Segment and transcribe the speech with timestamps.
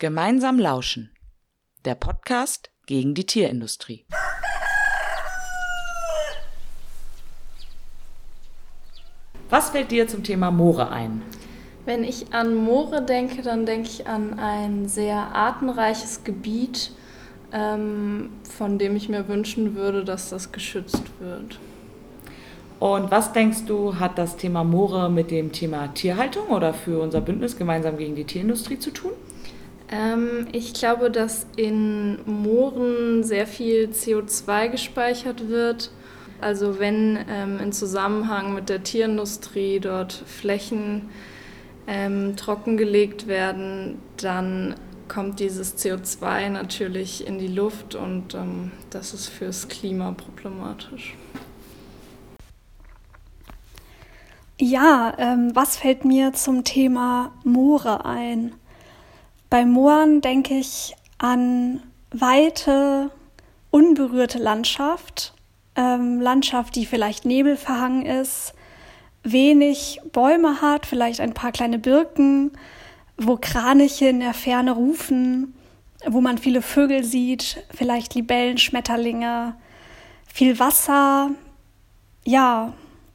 [0.00, 1.10] Gemeinsam lauschen.
[1.84, 4.06] Der Podcast gegen die Tierindustrie.
[9.50, 11.22] Was fällt dir zum Thema Moore ein?
[11.84, 16.92] Wenn ich an Moore denke, dann denke ich an ein sehr artenreiches Gebiet,
[17.52, 21.58] ähm, von dem ich mir wünschen würde, dass das geschützt wird.
[22.78, 27.20] Und was denkst du, hat das Thema Moore mit dem Thema Tierhaltung oder für unser
[27.20, 29.10] Bündnis gemeinsam gegen die Tierindustrie zu tun?
[29.90, 35.90] Ähm, ich glaube, dass in Mooren sehr viel CO2 gespeichert wird.
[36.40, 41.08] Also wenn ähm, in Zusammenhang mit der Tierindustrie dort Flächen
[41.86, 44.74] ähm, trockengelegt werden, dann
[45.08, 51.16] kommt dieses CO2 natürlich in die Luft und ähm, das ist fürs Klima problematisch.
[54.60, 58.52] Ja, ähm, was fällt mir zum Thema Moore ein?
[59.50, 63.10] Bei Mooren denke ich an weite,
[63.70, 65.32] unberührte Landschaft,
[65.74, 68.52] ähm, Landschaft, die vielleicht nebelverhangen ist,
[69.22, 72.52] wenig Bäume hat, vielleicht ein paar kleine Birken,
[73.16, 75.54] wo Kraniche in der Ferne rufen,
[76.06, 79.54] wo man viele Vögel sieht, vielleicht Libellen, Schmetterlinge,
[80.26, 81.30] viel Wasser.
[82.24, 82.72] Ja,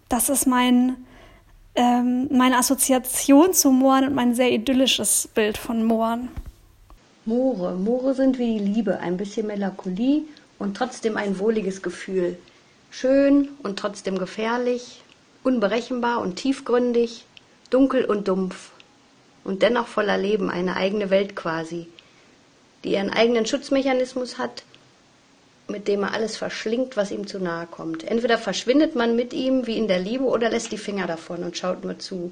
[0.10, 0.98] das ist mein
[1.76, 6.30] ähm, meine Assoziation zu Mooren und mein sehr idyllisches Bild von Mooren.
[7.26, 7.76] Moore.
[7.76, 10.24] Moore sind wie die Liebe, ein bisschen Melancholie
[10.60, 12.38] und trotzdem ein wohliges Gefühl.
[12.92, 15.02] Schön und trotzdem gefährlich,
[15.44, 17.26] unberechenbar und tiefgründig,
[17.70, 18.72] dunkel und dumpf
[19.44, 21.88] und dennoch voller Leben, eine eigene Welt quasi,
[22.84, 24.64] die ihren eigenen Schutzmechanismus hat
[25.74, 28.04] mit dem er alles verschlingt, was ihm zu nahe kommt.
[28.04, 31.58] Entweder verschwindet man mit ihm wie in der Liebe oder lässt die Finger davon und
[31.58, 32.32] schaut nur zu.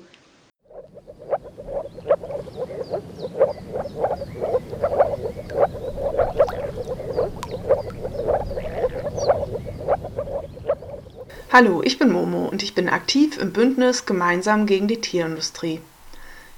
[11.51, 15.81] Hallo, ich bin Momo und ich bin aktiv im Bündnis Gemeinsam gegen die Tierindustrie.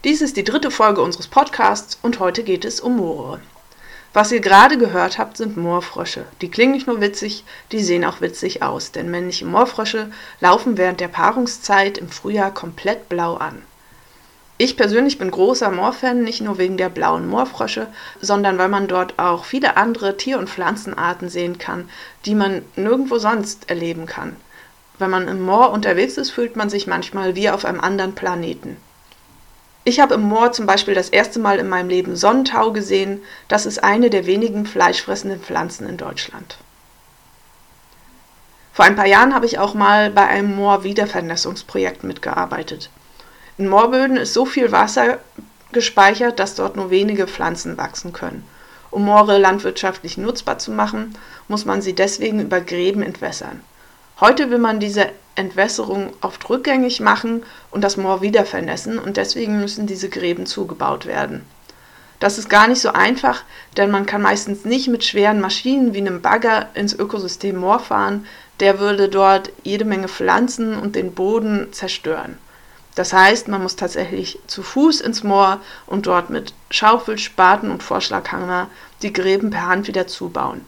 [0.03, 3.39] Dies ist die dritte Folge unseres Podcasts und heute geht es um Moore.
[4.13, 6.25] Was ihr gerade gehört habt, sind Moorfrösche.
[6.41, 10.99] Die klingen nicht nur witzig, die sehen auch witzig aus, denn männliche Moorfrösche laufen während
[10.99, 13.63] der Paarungszeit im Frühjahr komplett blau an.
[14.59, 17.87] Ich persönlich bin großer Moorfan, nicht nur wegen der blauen Moorfrösche,
[18.21, 21.89] sondern weil man dort auch viele andere Tier- und Pflanzenarten sehen kann,
[22.27, 24.35] die man nirgendwo sonst erleben kann.
[24.99, 28.77] Wenn man im Moor unterwegs ist, fühlt man sich manchmal wie auf einem anderen Planeten.
[29.85, 33.21] Ich habe im Moor zum Beispiel das erste Mal in meinem Leben Sonnentau gesehen.
[33.49, 36.57] Das ist eine der wenigen fleischfressenden Pflanzen in Deutschland.
[38.71, 42.89] Vor ein paar Jahren habe ich auch mal bei einem Moor-Wiedervernässungsprojekt mitgearbeitet.
[43.57, 45.19] In Moorböden ist so viel Wasser
[45.73, 48.47] gespeichert, dass dort nur wenige Pflanzen wachsen können.
[48.89, 51.17] Um Moore landwirtschaftlich nutzbar zu machen,
[51.47, 53.61] muss man sie deswegen über Gräben entwässern.
[54.25, 59.59] Heute will man diese Entwässerung oft rückgängig machen und das Moor wieder vernässen und deswegen
[59.59, 61.45] müssen diese Gräben zugebaut werden.
[62.21, 63.43] Das ist gar nicht so einfach,
[63.75, 68.25] denn man kann meistens nicht mit schweren Maschinen wie einem Bagger ins Ökosystem Moor fahren,
[68.61, 72.37] der würde dort jede Menge Pflanzen und den Boden zerstören.
[72.95, 77.83] Das heißt, man muss tatsächlich zu Fuß ins Moor und dort mit Schaufel, Spaten und
[77.83, 78.69] Vorschlaghammer
[79.01, 80.65] die Gräben per Hand wieder zubauen.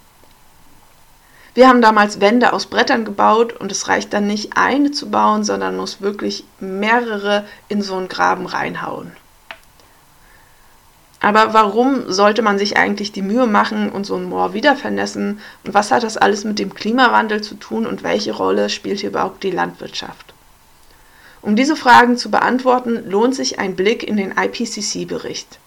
[1.56, 5.46] Wir haben damals Wände aus Brettern gebaut und es reicht dann nicht eine zu bauen,
[5.46, 9.14] sondern muss wirklich mehrere in so einen Graben reinhauen.
[11.22, 15.40] Aber warum sollte man sich eigentlich die Mühe machen und so ein Moor wieder vernässen?
[15.64, 19.10] Und was hat das alles mit dem Klimawandel zu tun und welche Rolle spielt hier
[19.10, 20.34] überhaupt die Landwirtschaft?
[21.42, 25.60] Um diese Fragen zu beantworten, lohnt sich ein Blick in den IPCC-Bericht.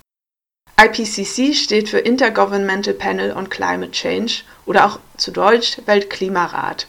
[0.81, 6.87] IPCC steht für Intergovernmental Panel on Climate Change oder auch zu Deutsch Weltklimarat.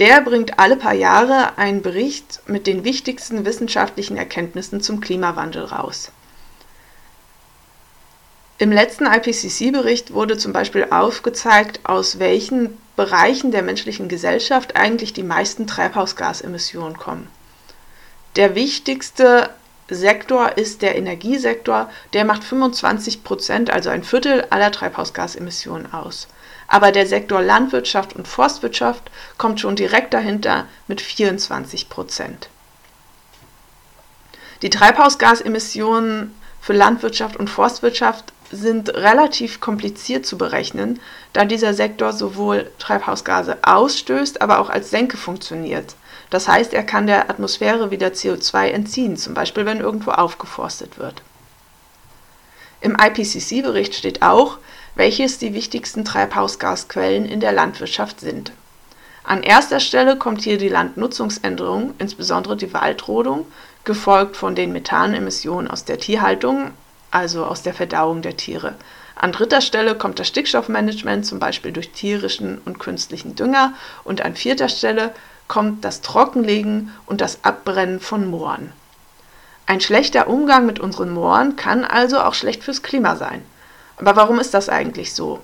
[0.00, 6.10] Der bringt alle paar Jahre einen Bericht mit den wichtigsten wissenschaftlichen Erkenntnissen zum Klimawandel raus.
[8.58, 15.22] Im letzten IPCC-Bericht wurde zum Beispiel aufgezeigt, aus welchen Bereichen der menschlichen Gesellschaft eigentlich die
[15.22, 17.28] meisten Treibhausgasemissionen kommen.
[18.34, 19.50] Der wichtigste
[19.88, 21.90] Sektor ist der Energiesektor.
[22.12, 26.28] Der macht 25 Prozent, also ein Viertel aller Treibhausgasemissionen aus.
[26.68, 32.48] Aber der Sektor Landwirtschaft und Forstwirtschaft kommt schon direkt dahinter mit 24 Prozent.
[34.62, 41.00] Die Treibhausgasemissionen für Landwirtschaft und Forstwirtschaft sind relativ kompliziert zu berechnen,
[41.32, 45.94] da dieser Sektor sowohl Treibhausgase ausstößt, aber auch als Senke funktioniert.
[46.30, 51.22] Das heißt, er kann der Atmosphäre wieder CO2 entziehen, zum Beispiel wenn irgendwo aufgeforstet wird.
[52.80, 54.58] Im IPCC-Bericht steht auch,
[54.94, 58.52] welches die wichtigsten Treibhausgasquellen in der Landwirtschaft sind.
[59.24, 63.46] An erster Stelle kommt hier die Landnutzungsänderung, insbesondere die Waldrodung,
[63.84, 66.70] gefolgt von den Methanemissionen aus der Tierhaltung,
[67.10, 68.74] also aus der Verdauung der Tiere.
[69.16, 73.72] An dritter Stelle kommt das Stickstoffmanagement, zum Beispiel durch tierischen und künstlichen Dünger.
[74.04, 75.14] Und an vierter Stelle
[75.48, 78.72] kommt das Trockenlegen und das Abbrennen von Mooren.
[79.66, 83.44] Ein schlechter Umgang mit unseren Mooren kann also auch schlecht fürs Klima sein.
[83.96, 85.40] Aber warum ist das eigentlich so?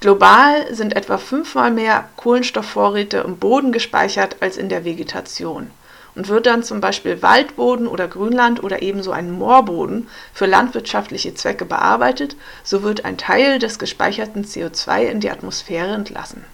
[0.00, 5.70] Global sind etwa fünfmal mehr Kohlenstoffvorräte im Boden gespeichert als in der Vegetation.
[6.14, 11.64] Und wird dann zum Beispiel Waldboden oder Grünland oder ebenso ein Moorboden für landwirtschaftliche Zwecke
[11.64, 16.44] bearbeitet, so wird ein Teil des gespeicherten CO2 in die Atmosphäre entlassen.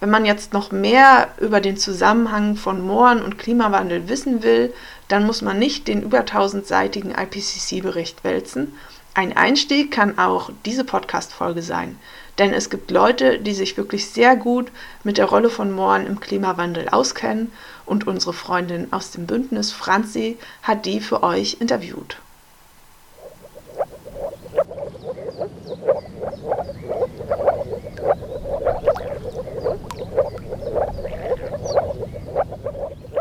[0.00, 4.72] Wenn man jetzt noch mehr über den Zusammenhang von Mooren und Klimawandel wissen will,
[5.08, 8.72] dann muss man nicht den über tausendseitigen IPCC-Bericht wälzen.
[9.12, 11.98] Ein Einstieg kann auch diese Podcast-Folge sein,
[12.38, 14.70] denn es gibt Leute, die sich wirklich sehr gut
[15.04, 17.52] mit der Rolle von Mooren im Klimawandel auskennen
[17.84, 22.16] und unsere Freundin aus dem Bündnis Franzi hat die für euch interviewt.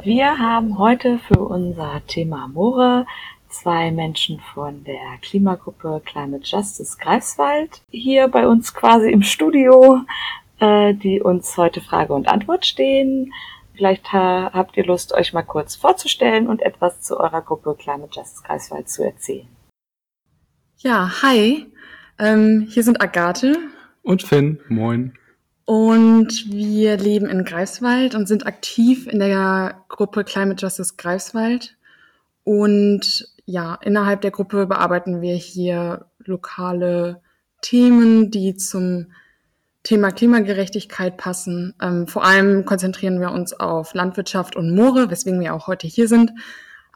[0.03, 3.05] Wir haben heute für unser Thema Moore
[3.49, 9.99] zwei Menschen von der Klimagruppe Climate Justice Greifswald hier bei uns quasi im Studio,
[10.59, 13.33] äh, die uns heute Frage und Antwort stehen.
[13.73, 18.43] Vielleicht habt ihr Lust, euch mal kurz vorzustellen und etwas zu eurer Gruppe Climate Justice
[18.43, 19.47] Greifswald zu erzählen.
[20.77, 21.65] Ja, hi.
[22.19, 23.57] Ähm, hier sind Agathe.
[24.01, 24.59] Und Finn.
[24.69, 25.13] Moin.
[25.69, 31.77] Und wir leben in Greifswald und sind aktiv in der Gruppe Climate Justice Greifswald.
[32.43, 37.21] Und ja, innerhalb der Gruppe bearbeiten wir hier lokale
[37.61, 39.11] Themen, die zum
[39.83, 41.75] Thema Klimagerechtigkeit passen.
[41.79, 46.07] Ähm, vor allem konzentrieren wir uns auf Landwirtschaft und Moore, weswegen wir auch heute hier
[46.07, 46.31] sind.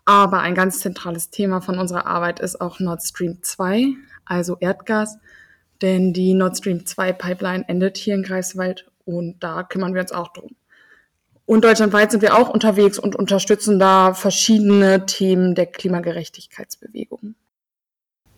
[0.05, 3.93] Aber ein ganz zentrales Thema von unserer Arbeit ist auch Nord Stream 2,
[4.25, 5.19] also Erdgas
[5.83, 10.11] denn die Nord Stream 2 Pipeline endet hier in Greifswald und da kümmern wir uns
[10.11, 10.55] auch drum.
[11.45, 17.35] Und deutschlandweit sind wir auch unterwegs und unterstützen da verschiedene Themen der Klimagerechtigkeitsbewegung.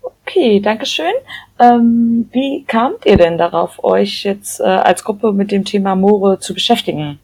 [0.02, 1.14] Okay, danke schön.
[1.60, 6.40] Ähm, wie kamt ihr denn darauf, euch jetzt äh, als Gruppe mit dem Thema Moore
[6.40, 7.20] zu beschäftigen?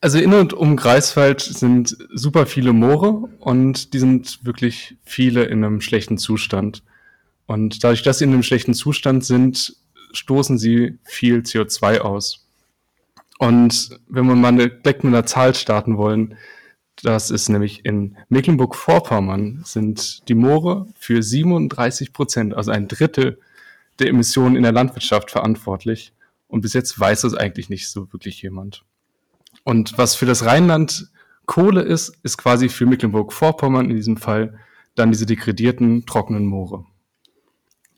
[0.00, 5.64] Also in und um Greifswald sind super viele Moore und die sind wirklich viele in
[5.64, 6.82] einem schlechten Zustand.
[7.46, 9.76] Und dadurch, dass sie in einem schlechten Zustand sind,
[10.12, 12.46] stoßen sie viel CO2 aus.
[13.38, 16.36] Und wenn wir mal direkt mit einer Zahl starten wollen,
[17.02, 23.40] das ist nämlich in Mecklenburg-Vorpommern sind die Moore für 37 Prozent, also ein Drittel
[23.98, 26.12] der Emissionen in der Landwirtschaft verantwortlich.
[26.46, 28.84] Und bis jetzt weiß das eigentlich nicht so wirklich jemand.
[29.64, 31.08] Und was für das Rheinland
[31.46, 34.58] Kohle ist, ist quasi für Mecklenburg-Vorpommern in diesem Fall
[34.94, 36.86] dann diese degradierten, trockenen Moore.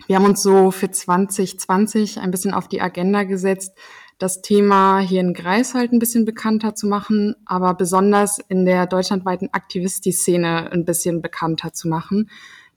[0.07, 3.77] Wir haben uns so für 2020 ein bisschen auf die Agenda gesetzt,
[4.19, 9.51] das Thema hier in Greifswald ein bisschen bekannter zu machen, aber besonders in der deutschlandweiten
[9.53, 12.31] Aktivisti-Szene ein bisschen bekannter zu machen.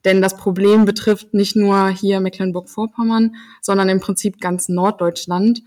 [0.05, 5.61] Denn das Problem betrifft nicht nur hier Mecklenburg-Vorpommern, sondern im Prinzip ganz Norddeutschland.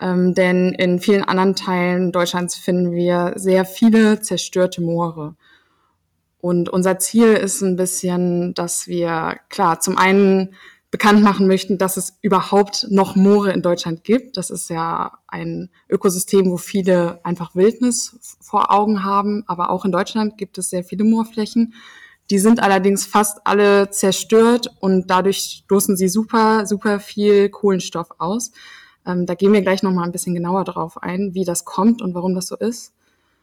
[0.00, 5.36] Ähm, denn in vielen anderen Teilen Deutschlands finden wir sehr viele zerstörte Moore.
[6.40, 10.54] Und unser Ziel ist ein bisschen, dass wir, klar, zum einen
[10.94, 14.36] bekannt machen möchten, dass es überhaupt noch Moore in Deutschland gibt.
[14.36, 19.42] Das ist ja ein Ökosystem, wo viele einfach Wildnis vor Augen haben.
[19.48, 21.74] Aber auch in Deutschland gibt es sehr viele Moorflächen.
[22.30, 28.52] Die sind allerdings fast alle zerstört und dadurch stoßen sie super, super viel Kohlenstoff aus.
[29.04, 32.02] Ähm, da gehen wir gleich noch mal ein bisschen genauer drauf ein, wie das kommt
[32.02, 32.92] und warum das so ist.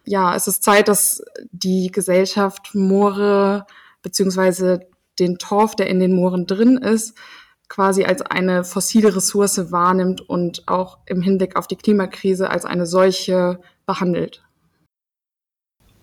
[0.06, 3.66] Ja, es ist Zeit, dass die Gesellschaft Moore
[4.02, 4.88] beziehungsweise
[5.20, 7.14] den Torf, der in den Mooren drin ist,
[7.72, 12.86] quasi als eine fossile Ressource wahrnimmt und auch im Hinblick auf die Klimakrise als eine
[12.86, 14.44] solche behandelt.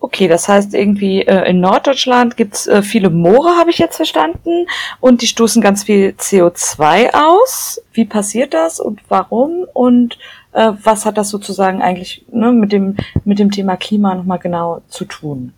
[0.00, 4.66] Okay, das heißt irgendwie äh, in Norddeutschland gibt's äh, viele Moore, habe ich jetzt verstanden,
[5.00, 7.82] und die stoßen ganz viel CO2 aus.
[7.92, 9.66] Wie passiert das und warum?
[9.74, 10.18] Und
[10.52, 14.80] äh, was hat das sozusagen eigentlich ne, mit, dem, mit dem Thema Klima nochmal genau
[14.88, 15.52] zu tun?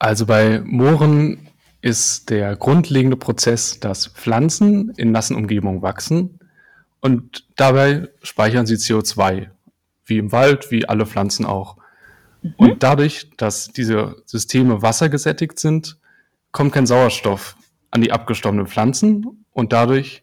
[0.00, 1.46] Also bei Mooren
[1.84, 6.38] ist der grundlegende Prozess, dass Pflanzen in nassen Umgebungen wachsen
[7.00, 9.50] und dabei speichern sie CO2,
[10.06, 11.76] wie im Wald, wie alle Pflanzen auch.
[12.40, 12.54] Mhm.
[12.56, 15.98] Und dadurch, dass diese Systeme wassergesättigt sind,
[16.52, 17.54] kommt kein Sauerstoff
[17.90, 20.22] an die abgestorbenen Pflanzen und dadurch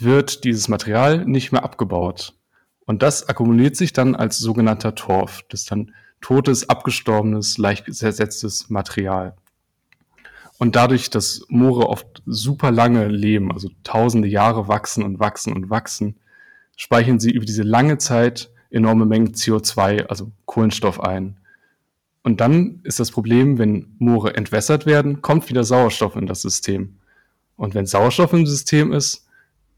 [0.00, 2.34] wird dieses Material nicht mehr abgebaut.
[2.86, 5.42] Und das akkumuliert sich dann als sogenannter Torf.
[5.48, 9.36] Das ist dann totes, abgestorbenes, leicht zersetztes Material.
[10.58, 15.70] Und dadurch, dass Moore oft super lange leben, also tausende Jahre wachsen und wachsen und
[15.70, 16.16] wachsen,
[16.76, 21.38] speichern sie über diese lange Zeit enorme Mengen CO2, also Kohlenstoff ein.
[22.22, 26.98] Und dann ist das Problem, wenn Moore entwässert werden, kommt wieder Sauerstoff in das System.
[27.56, 29.26] Und wenn Sauerstoff im System ist,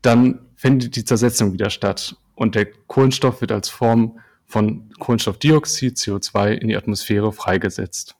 [0.03, 2.17] dann findet die Zersetzung wieder statt.
[2.35, 8.17] Und der Kohlenstoff wird als Form von Kohlenstoffdioxid, CO2 in die Atmosphäre freigesetzt.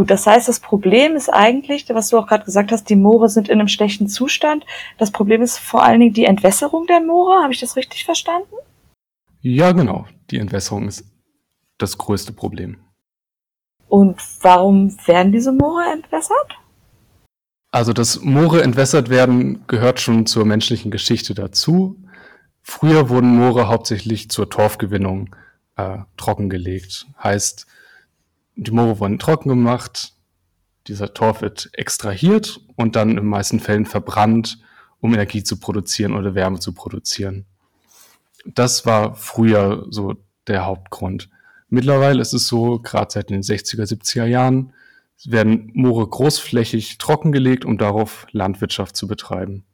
[0.00, 3.28] Gut, das heißt, das Problem ist eigentlich, was du auch gerade gesagt hast, die Moore
[3.28, 4.64] sind in einem schlechten Zustand.
[4.96, 7.42] Das Problem ist vor allen Dingen die Entwässerung der Moore.
[7.42, 8.54] Habe ich das richtig verstanden?
[9.42, 10.06] Ja, genau.
[10.30, 11.04] Die Entwässerung ist
[11.76, 12.78] das größte Problem.
[13.88, 16.56] Und warum werden diese Moore entwässert?
[17.70, 22.02] Also, dass Moore entwässert werden, gehört schon zur menschlichen Geschichte dazu.
[22.62, 25.36] Früher wurden Moore hauptsächlich zur Torfgewinnung
[25.76, 27.06] äh, trockengelegt.
[27.22, 27.66] Heißt,
[28.60, 30.12] die Moore wurden trocken gemacht,
[30.86, 34.58] dieser Torf wird extrahiert und dann in meisten Fällen verbrannt,
[35.00, 37.46] um Energie zu produzieren oder Wärme zu produzieren.
[38.44, 41.30] Das war früher so der Hauptgrund.
[41.70, 44.74] Mittlerweile ist es so, gerade seit den 60er, 70er Jahren,
[45.24, 49.64] werden Moore großflächig trockengelegt, um darauf Landwirtschaft zu betreiben.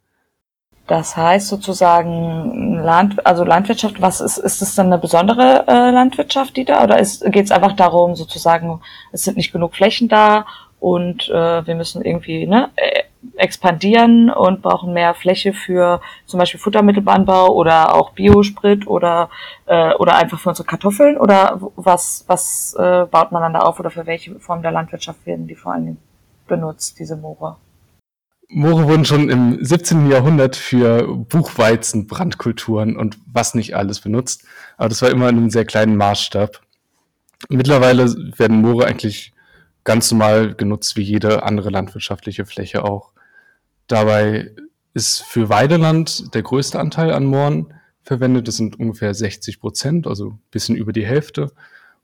[0.86, 6.56] Das heißt sozusagen Land, also Landwirtschaft, was ist, ist das dann eine besondere äh, Landwirtschaft,
[6.56, 10.46] die da, oder geht es einfach darum, sozusagen, es sind nicht genug Flächen da
[10.78, 13.02] und äh, wir müssen irgendwie ne, äh,
[13.36, 19.30] expandieren und brauchen mehr Fläche für zum Beispiel Futtermittelanbau oder auch Biosprit oder
[19.66, 23.80] äh, oder einfach für unsere Kartoffeln oder was was äh, baut man dann da auf
[23.80, 25.96] oder für welche Form der Landwirtschaft werden die vor allem
[26.46, 27.56] benutzt diese Moore?
[28.48, 30.08] Moore wurden schon im 17.
[30.08, 34.44] Jahrhundert für Buchweizen, Brandkulturen und was nicht alles benutzt,
[34.76, 36.60] aber das war immer in einem sehr kleinen Maßstab.
[37.48, 38.06] Mittlerweile
[38.38, 39.32] werden Moore eigentlich
[39.84, 43.12] ganz normal genutzt wie jede andere landwirtschaftliche Fläche auch.
[43.88, 44.52] Dabei
[44.94, 48.48] ist für Weideland der größte Anteil an Mooren verwendet.
[48.48, 51.52] Das sind ungefähr 60 Prozent, also ein bisschen über die Hälfte.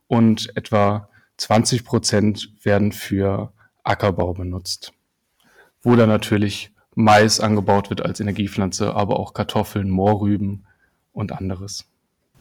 [0.08, 1.08] Und etwa
[1.38, 4.92] 20 Prozent werden für Ackerbau benutzt
[5.82, 10.64] wo dann natürlich Mais angebaut wird als Energiepflanze, aber auch Kartoffeln, Moorrüben
[11.12, 11.86] und anderes.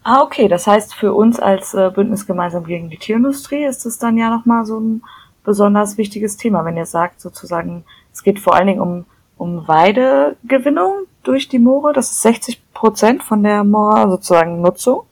[0.03, 0.47] Ah, okay.
[0.47, 4.29] Das heißt, für uns als äh, Bündnis gemeinsam gegen die Tierindustrie ist es dann ja
[4.29, 5.03] nochmal so ein
[5.43, 9.05] besonders wichtiges Thema, wenn ihr sagt, sozusagen, es geht vor allen Dingen um,
[9.37, 11.93] um Weidegewinnung durch die Moore.
[11.93, 15.03] Das ist 60 Prozent von der Moor sozusagen Nutzung.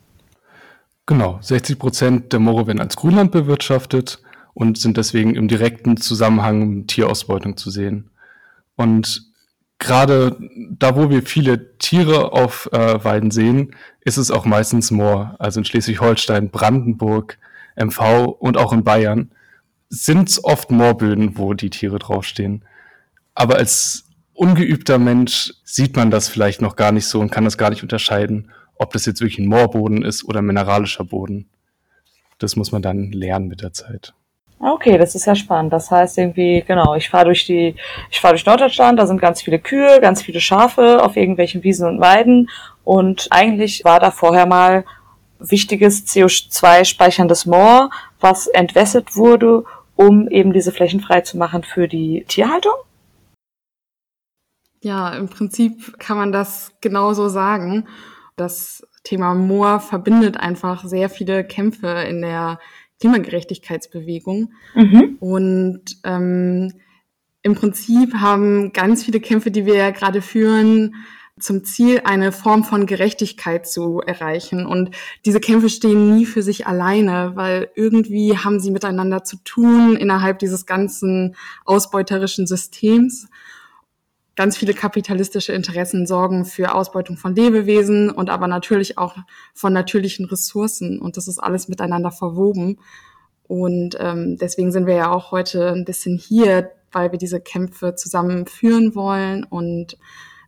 [1.06, 4.22] Genau, 60 Prozent der Moore werden als Grünland bewirtschaftet
[4.54, 8.10] und sind deswegen im direkten Zusammenhang mit Tierausbeutung zu sehen.
[8.80, 9.34] Und
[9.78, 10.38] gerade
[10.70, 15.36] da, wo wir viele Tiere auf äh, Weiden sehen, ist es auch meistens Moor.
[15.38, 17.38] Also in Schleswig-Holstein, Brandenburg,
[17.76, 19.32] MV und auch in Bayern
[19.90, 22.64] sind es oft Moorböden, wo die Tiere draufstehen.
[23.36, 27.58] Aber als ungeübter Mensch sieht man das vielleicht noch gar nicht so und kann das
[27.58, 31.50] gar nicht unterscheiden, ob das jetzt wirklich ein Moorboden ist oder mineralischer Boden.
[32.38, 34.14] Das muss man dann lernen mit der Zeit.
[34.62, 35.72] Okay, das ist ja spannend.
[35.72, 37.76] Das heißt irgendwie, genau, ich fahre durch die,
[38.12, 41.88] ich fahre durch Norddeutschland, da sind ganz viele Kühe, ganz viele Schafe auf irgendwelchen Wiesen
[41.88, 42.50] und Weiden.
[42.84, 44.84] Und eigentlich war da vorher mal
[45.40, 47.90] wichtiges CO2-speicherndes Moor,
[48.20, 49.64] was entwässert wurde,
[49.96, 52.74] um eben diese Flächen frei zu machen für die Tierhaltung?
[54.82, 57.88] Ja, im Prinzip kann man das genauso sagen.
[58.36, 62.60] Das Thema Moor verbindet einfach sehr viele Kämpfe in der
[63.00, 64.54] Klimagerechtigkeitsbewegung.
[64.76, 65.18] Mhm.
[65.20, 66.74] Und ähm,
[67.42, 70.96] im Prinzip haben ganz viele Kämpfe, die wir ja gerade führen,
[71.40, 74.66] zum Ziel, eine Form von Gerechtigkeit zu erreichen.
[74.66, 74.92] Und
[75.26, 80.40] diese Kämpfe stehen nie für sich alleine, weil irgendwie haben sie miteinander zu tun innerhalb
[80.40, 83.30] dieses ganzen ausbeuterischen Systems
[84.40, 89.18] ganz viele kapitalistische Interessen sorgen für Ausbeutung von Lebewesen und aber natürlich auch
[89.54, 90.98] von natürlichen Ressourcen.
[90.98, 92.80] Und das ist alles miteinander verwoben.
[93.50, 97.96] Und ähm, deswegen sind wir ja auch heute ein bisschen hier, weil wir diese Kämpfe
[97.96, 99.44] zusammen führen wollen.
[99.44, 99.98] Und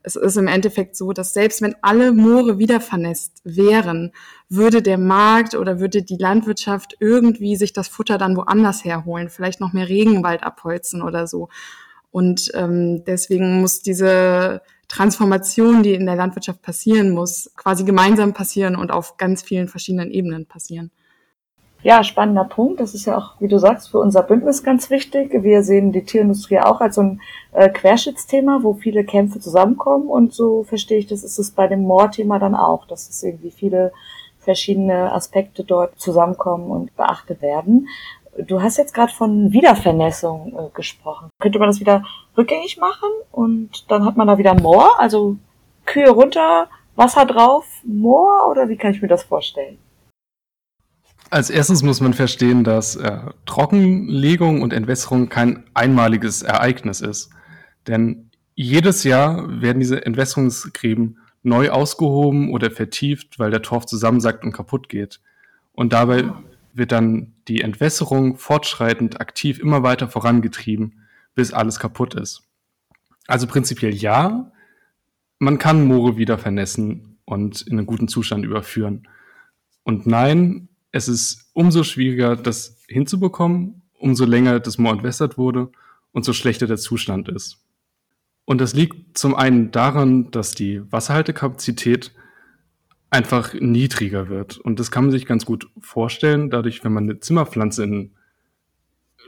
[0.04, 4.14] es ist im Endeffekt so, dass selbst wenn alle Moore wieder vernässt wären,
[4.48, 9.60] würde der Markt oder würde die Landwirtschaft irgendwie sich das Futter dann woanders herholen, vielleicht
[9.60, 11.50] noch mehr Regenwald abholzen oder so.
[12.12, 18.76] Und ähm, deswegen muss diese Transformation, die in der Landwirtschaft passieren muss, quasi gemeinsam passieren
[18.76, 20.92] und auf ganz vielen verschiedenen Ebenen passieren.
[21.84, 22.80] Ja, spannender Punkt.
[22.80, 25.32] Das ist ja auch, wie du sagst, für unser Bündnis ganz wichtig.
[25.42, 27.22] Wir sehen die Tierindustrie auch als so ein
[27.54, 30.08] äh, Querschnittsthema, wo viele Kämpfe zusammenkommen.
[30.08, 33.50] Und so verstehe ich, das ist es bei dem Moorthema dann auch, dass es irgendwie
[33.50, 33.94] viele
[34.38, 37.88] verschiedene Aspekte dort zusammenkommen und beachtet werden.
[38.48, 41.30] Du hast jetzt gerade von Wiedervernässung äh, gesprochen.
[41.40, 42.04] Könnte man das wieder
[42.38, 45.38] rückgängig machen und dann hat man da wieder Moor, also
[45.86, 49.78] Kühe runter, Wasser drauf, Moor oder wie kann ich mir das vorstellen?
[51.30, 57.30] Als erstes muss man verstehen, dass äh, Trockenlegung und Entwässerung kein einmaliges Ereignis ist.
[57.88, 64.52] Denn jedes Jahr werden diese Entwässerungsgräben neu ausgehoben oder vertieft, weil der Torf zusammensackt und
[64.52, 65.22] kaputt geht.
[65.74, 66.32] Und dabei
[66.74, 71.02] wird dann die Entwässerung fortschreitend aktiv immer weiter vorangetrieben,
[71.36, 72.44] bis alles kaputt ist.
[73.28, 74.52] Also prinzipiell ja,
[75.40, 79.08] man kann Moore wieder vernässen und in einen guten Zustand überführen.
[79.84, 85.72] Und nein, es ist umso schwieriger, das hinzubekommen, umso länger das Moor entwässert wurde
[86.12, 87.66] und so schlechter der Zustand ist.
[88.46, 92.12] Und das liegt zum einen daran, dass die Wasserhaltekapazität
[93.12, 94.58] einfach niedriger wird.
[94.58, 98.16] Und das kann man sich ganz gut vorstellen, dadurch, wenn man eine Zimmerpflanze in,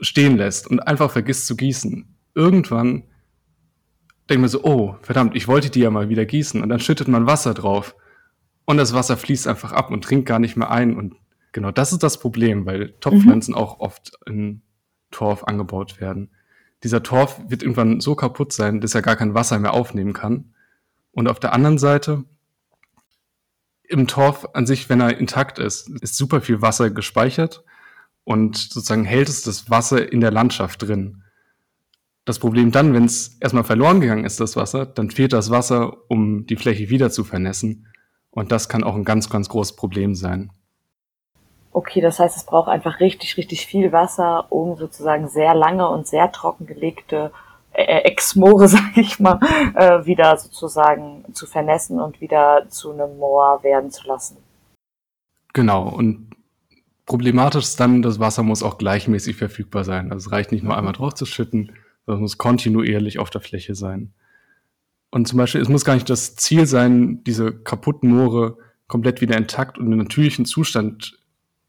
[0.00, 2.16] stehen lässt und einfach vergisst zu gießen.
[2.34, 3.04] Irgendwann
[4.28, 6.60] denkt man so, oh, verdammt, ich wollte die ja mal wieder gießen.
[6.60, 7.94] Und dann schüttet man Wasser drauf.
[8.64, 10.96] Und das Wasser fließt einfach ab und trinkt gar nicht mehr ein.
[10.96, 11.14] Und
[11.54, 13.58] Genau, das ist das Problem, weil Topfpflanzen mhm.
[13.60, 14.62] auch oft in
[15.12, 16.30] Torf angebaut werden.
[16.82, 20.52] Dieser Torf wird irgendwann so kaputt sein, dass er gar kein Wasser mehr aufnehmen kann.
[21.12, 22.24] Und auf der anderen Seite,
[23.88, 27.64] im Torf an sich, wenn er intakt ist, ist super viel Wasser gespeichert
[28.24, 31.22] und sozusagen hält es das Wasser in der Landschaft drin.
[32.24, 35.98] Das Problem dann, wenn es erstmal verloren gegangen ist, das Wasser, dann fehlt das Wasser,
[36.08, 37.86] um die Fläche wieder zu vernässen.
[38.30, 40.50] Und das kann auch ein ganz, ganz großes Problem sein.
[41.72, 46.06] Okay, das heißt, es braucht einfach richtig, richtig viel Wasser, um sozusagen sehr lange und
[46.06, 47.30] sehr trockengelegte
[47.74, 49.38] äh, Exmoore, sage ich mal,
[49.74, 54.36] äh, wieder sozusagen zu vernässen und wieder zu einem Moor werden zu lassen.
[55.52, 56.30] Genau, und
[57.06, 60.10] problematisch ist dann, das Wasser muss auch gleichmäßig verfügbar sein.
[60.10, 61.72] Also es reicht nicht nur einmal drauf zu schütten,
[62.06, 64.12] sondern es muss kontinuierlich auf der Fläche sein.
[65.10, 68.58] Und zum Beispiel, es muss gar nicht das Ziel sein, diese kaputten Moore
[68.88, 71.18] komplett wieder intakt und in natürlichen Zustand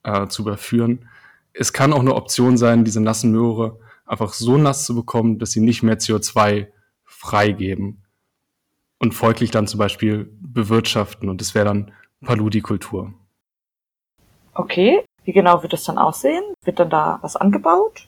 [0.04, 1.08] äh, zu überführen.
[1.54, 5.52] Es kann auch eine Option sein, diese nassen Möhre einfach so nass zu bekommen, dass
[5.52, 6.68] sie nicht mehr CO2
[7.04, 8.04] freigeben
[9.00, 11.92] und folglich dann zum Beispiel bewirtschaften und das wäre dann
[12.22, 13.14] Paludikultur.
[14.54, 16.44] Okay, wie genau wird das dann aussehen?
[16.64, 18.08] Wird dann da was angebaut?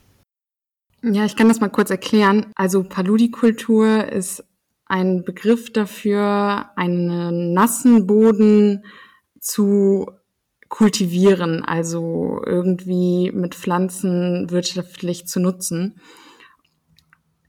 [1.04, 2.52] Ja, ich kann das mal kurz erklären.
[2.56, 4.44] Also Paludikultur ist
[4.86, 8.86] ein Begriff dafür, einen nassen Boden
[9.40, 10.10] zu
[10.70, 16.00] kultivieren, also irgendwie mit Pflanzen wirtschaftlich zu nutzen.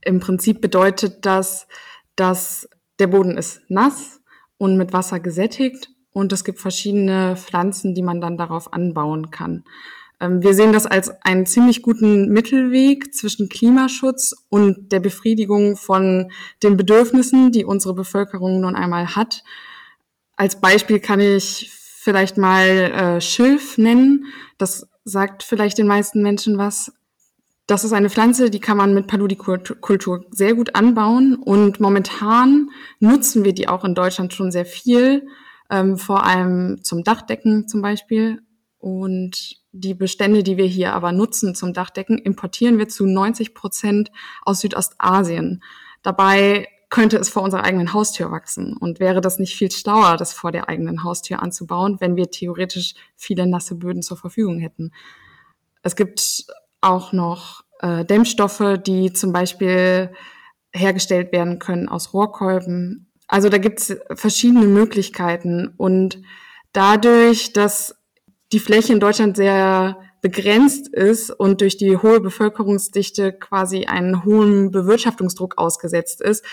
[0.01, 1.67] Im Prinzip bedeutet das,
[2.15, 4.21] dass der Boden ist nass
[4.57, 9.63] und mit Wasser gesättigt und es gibt verschiedene Pflanzen, die man dann darauf anbauen kann.
[10.19, 16.31] Ähm, wir sehen das als einen ziemlich guten Mittelweg zwischen Klimaschutz und der Befriedigung von
[16.63, 19.43] den Bedürfnissen, die unsere Bevölkerung nun einmal hat.
[20.35, 21.71] Als Beispiel kann ich
[22.09, 24.25] vielleicht mal äh, Schilf nennen.
[24.57, 26.91] Das sagt vielleicht den meisten Menschen was.
[27.67, 33.45] Das ist eine Pflanze, die kann man mit Paludikultur sehr gut anbauen und momentan nutzen
[33.45, 35.27] wir die auch in Deutschland schon sehr viel,
[35.69, 38.41] ähm, vor allem zum Dachdecken zum Beispiel.
[38.79, 44.09] Und die Bestände, die wir hier aber nutzen zum Dachdecken, importieren wir zu 90 Prozent
[44.41, 45.61] aus Südostasien.
[46.01, 48.75] Dabei könnte es vor unserer eigenen Haustür wachsen.
[48.75, 52.95] Und wäre das nicht viel schlauer, das vor der eigenen Haustür anzubauen, wenn wir theoretisch
[53.15, 54.91] viele nasse Böden zur Verfügung hätten?
[55.83, 56.45] Es gibt
[56.81, 60.11] auch noch äh, Dämmstoffe, die zum Beispiel
[60.73, 63.11] hergestellt werden können aus Rohrkolben.
[63.27, 65.73] Also da gibt es verschiedene Möglichkeiten.
[65.77, 66.21] Und
[66.73, 67.95] dadurch, dass
[68.51, 74.71] die Fläche in Deutschland sehr begrenzt ist und durch die hohe Bevölkerungsdichte quasi einen hohen
[74.71, 76.43] Bewirtschaftungsdruck ausgesetzt ist,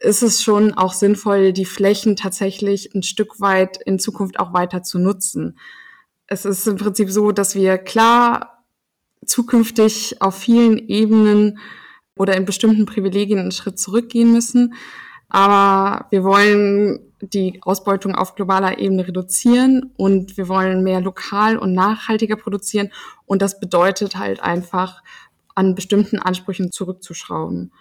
[0.00, 4.82] ist es schon auch sinnvoll, die Flächen tatsächlich ein Stück weit in Zukunft auch weiter
[4.82, 5.58] zu nutzen.
[6.26, 8.64] Es ist im Prinzip so, dass wir klar
[9.24, 11.58] zukünftig auf vielen Ebenen
[12.16, 14.74] oder in bestimmten Privilegien einen Schritt zurückgehen müssen.
[15.28, 21.74] Aber wir wollen die Ausbeutung auf globaler Ebene reduzieren und wir wollen mehr lokal und
[21.74, 22.90] nachhaltiger produzieren.
[23.26, 25.02] Und das bedeutet halt einfach,
[25.54, 27.72] an bestimmten Ansprüchen zurückzuschrauben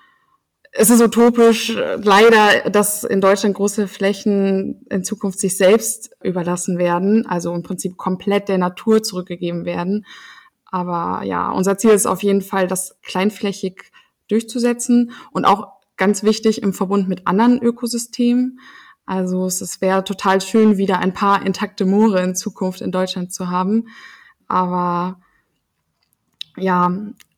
[0.79, 7.25] es ist utopisch, leider, dass in Deutschland große Flächen in Zukunft sich selbst überlassen werden,
[7.25, 10.05] also im Prinzip komplett der Natur zurückgegeben werden.
[10.65, 13.91] Aber ja, unser Ziel ist auf jeden Fall, das kleinflächig
[14.27, 18.59] durchzusetzen und auch ganz wichtig im Verbund mit anderen Ökosystemen.
[19.07, 23.49] Also es wäre total schön, wieder ein paar intakte Moore in Zukunft in Deutschland zu
[23.49, 23.87] haben.
[24.47, 25.19] Aber
[26.55, 26.91] ja,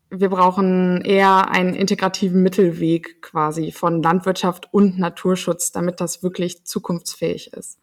[0.10, 7.54] wir brauchen eher einen integrativen Mittelweg quasi von Landwirtschaft und Naturschutz, damit das wirklich zukunftsfähig
[7.54, 7.78] ist.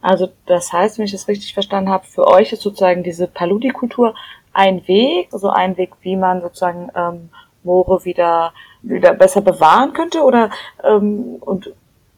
[0.00, 4.14] Also das heißt, wenn ich das richtig verstanden habe, für euch ist sozusagen diese Paludikultur
[4.52, 7.28] ein Weg, so also ein Weg, wie man sozusagen ähm,
[7.64, 10.50] Moore wieder wieder besser bewahren könnte oder
[10.84, 11.74] ähm, und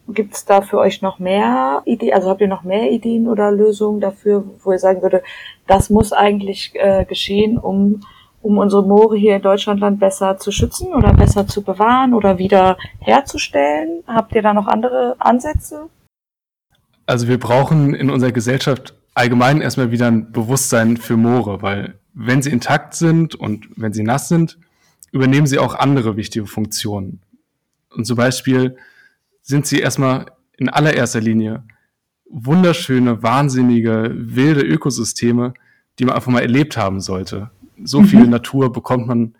[0.08, 2.14] gibt es da für euch noch mehr Ideen?
[2.14, 5.22] Also habt ihr noch mehr Ideen oder Lösungen dafür, wo ihr sagen würde,
[5.66, 8.00] das muss eigentlich äh, geschehen, um
[8.42, 12.76] um unsere Moore hier in Deutschlandland besser zu schützen oder besser zu bewahren oder wieder
[13.00, 14.02] herzustellen?
[14.06, 15.88] Habt ihr da noch andere Ansätze?
[17.06, 22.42] Also wir brauchen in unserer Gesellschaft allgemein erstmal wieder ein Bewusstsein für Moore, weil wenn
[22.42, 24.58] sie intakt sind und wenn sie nass sind,
[25.10, 27.20] übernehmen sie auch andere wichtige Funktionen.
[27.90, 28.76] Und zum Beispiel
[29.42, 31.64] sind sie erstmal in allererster Linie
[32.30, 35.54] wunderschöne, wahnsinnige, wilde Ökosysteme,
[35.98, 37.50] die man einfach mal erlebt haben sollte
[37.84, 38.30] so viel mhm.
[38.30, 39.36] Natur bekommt man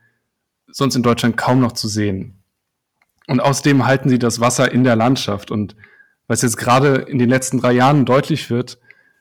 [0.66, 2.42] sonst in Deutschland kaum noch zu sehen.
[3.27, 5.51] Und außerdem halten sie das Wasser in der Landschaft.
[5.51, 5.77] Und
[6.27, 8.79] was jetzt gerade in den letzten drei Jahren deutlich wird,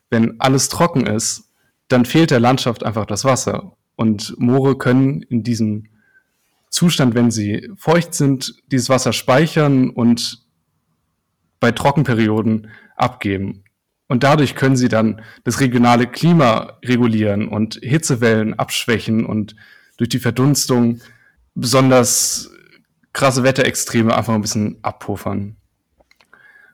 [0.09, 1.51] wenn alles trocken ist,
[1.87, 3.75] dann fehlt der Landschaft einfach das Wasser.
[3.95, 5.87] Und Moore können in diesem
[6.69, 10.45] Zustand, wenn sie feucht sind, dieses Wasser speichern und
[11.59, 13.63] bei Trockenperioden abgeben.
[14.07, 19.55] Und dadurch können sie dann das regionale Klima regulieren und Hitzewellen abschwächen und
[19.97, 21.01] durch die Verdunstung
[21.55, 22.51] besonders
[23.11, 25.57] krasse Wetterextreme einfach ein bisschen abpuffern.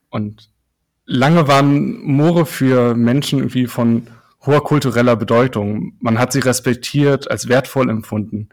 [0.10, 0.50] Und
[1.06, 4.08] lange waren Moore für Menschen irgendwie von
[4.46, 5.94] hoher kultureller Bedeutung.
[6.00, 8.50] Man hat sie respektiert, als wertvoll empfunden.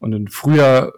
[0.00, 0.92] Und im Frühjahr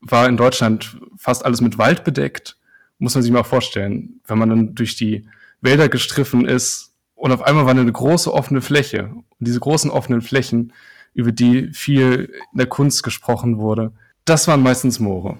[0.00, 2.56] war in Deutschland fast alles mit Wald bedeckt.
[2.98, 4.20] Muss man sich mal vorstellen.
[4.26, 5.28] Wenn man dann durch die
[5.60, 9.10] Wälder gestriffen ist und auf einmal war eine große offene Fläche.
[9.12, 10.72] Und diese großen offenen Flächen,
[11.12, 13.92] über die viel in der Kunst gesprochen wurde,
[14.24, 15.36] das waren meistens Moore.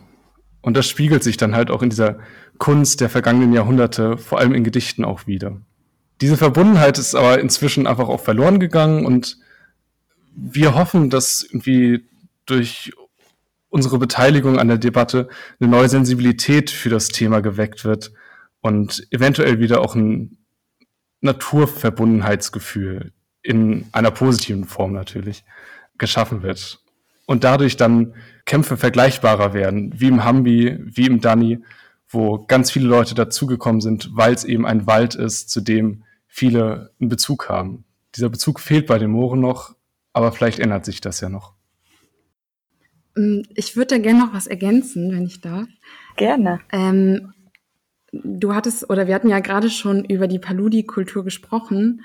[0.60, 2.18] Und das spiegelt sich dann halt auch in dieser
[2.58, 5.62] Kunst der vergangenen Jahrhunderte, vor allem in Gedichten auch wieder.
[6.20, 9.38] Diese Verbundenheit ist aber inzwischen einfach auch verloren gegangen und
[10.36, 12.04] wir hoffen, dass irgendwie
[12.44, 12.92] durch
[13.70, 15.28] unsere Beteiligung an der Debatte
[15.60, 18.12] eine neue Sensibilität für das Thema geweckt wird
[18.60, 20.38] und eventuell wieder auch ein
[21.20, 25.44] Naturverbundenheitsgefühl in einer positiven Form natürlich
[25.98, 26.82] geschaffen wird.
[27.26, 31.60] Und dadurch dann Kämpfe vergleichbarer werden, wie im Hambi, wie im Dani,
[32.08, 36.90] wo ganz viele Leute dazugekommen sind, weil es eben ein Wald ist, zu dem viele
[37.00, 37.84] einen Bezug haben.
[38.16, 39.76] Dieser Bezug fehlt bei den Mooren noch,
[40.12, 41.54] aber vielleicht ändert sich das ja noch.
[43.54, 45.68] Ich würde da gerne noch was ergänzen, wenn ich darf.
[46.16, 46.60] Gerne.
[46.72, 47.32] Ähm,
[48.12, 52.02] du hattest oder wir hatten ja gerade schon über die Paludi-Kultur gesprochen.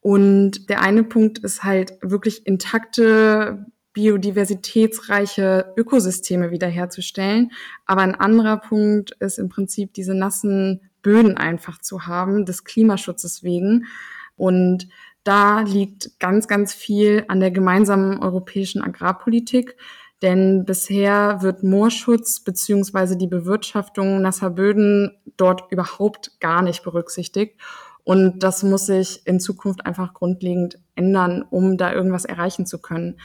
[0.00, 7.52] Und der eine Punkt ist halt wirklich intakte, biodiversitätsreiche Ökosysteme wiederherzustellen.
[7.86, 13.44] Aber ein anderer Punkt ist im Prinzip diese nassen Böden einfach zu haben, des Klimaschutzes
[13.44, 13.86] wegen.
[14.36, 14.88] Und
[15.22, 19.76] da liegt ganz, ganz viel an der gemeinsamen europäischen Agrarpolitik.
[20.24, 27.60] Denn bisher wird Moorschutz beziehungsweise die Bewirtschaftung nasser Böden dort überhaupt gar nicht berücksichtigt.
[28.04, 33.20] Und das muss sich in Zukunft einfach grundlegend ändern, um da irgendwas erreichen zu können.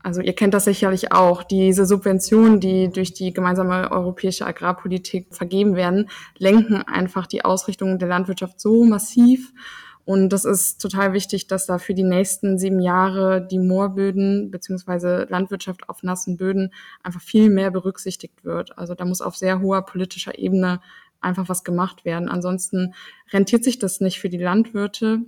[0.00, 1.42] Also ihr kennt das sicherlich auch.
[1.42, 8.06] Diese Subventionen, die durch die gemeinsame europäische Agrarpolitik vergeben werden, lenken einfach die Ausrichtung der
[8.06, 9.52] Landwirtschaft so massiv,
[10.08, 15.26] und das ist total wichtig, dass da für die nächsten sieben Jahre die Moorböden beziehungsweise
[15.28, 18.78] Landwirtschaft auf nassen Böden einfach viel mehr berücksichtigt wird.
[18.78, 20.80] Also da muss auf sehr hoher politischer Ebene
[21.20, 22.30] einfach was gemacht werden.
[22.30, 22.94] Ansonsten
[23.34, 25.20] rentiert sich das nicht für die Landwirte